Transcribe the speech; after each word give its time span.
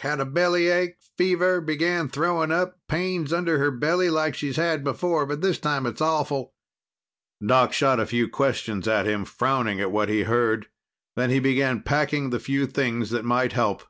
Had 0.00 0.20
a 0.20 0.26
bellyache, 0.26 0.98
fever, 1.16 1.58
began 1.62 2.10
throwing 2.10 2.52
up. 2.52 2.76
Pains 2.86 3.32
under 3.32 3.58
her 3.58 3.70
belly, 3.70 4.10
like 4.10 4.34
she's 4.34 4.56
had 4.58 4.84
before. 4.84 5.24
But 5.24 5.40
this 5.40 5.58
time 5.58 5.86
it's 5.86 6.02
awful." 6.02 6.52
Doc 7.42 7.72
shot 7.72 7.98
a 7.98 8.04
few 8.04 8.28
questions 8.28 8.86
at 8.86 9.06
him, 9.06 9.24
frowning 9.24 9.80
at 9.80 9.90
what 9.90 10.10
he 10.10 10.24
heard. 10.24 10.66
Then 11.14 11.30
he 11.30 11.40
began 11.40 11.80
packing 11.80 12.28
the 12.28 12.38
few 12.38 12.66
things 12.66 13.08
that 13.08 13.24
might 13.24 13.54
help. 13.54 13.84